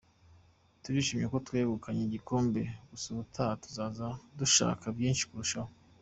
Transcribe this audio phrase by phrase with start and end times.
[0.81, 5.71] Turishimye ko twegukanye igikombe gusa ubutaha tuzaza duashaka byinshi kurushaho.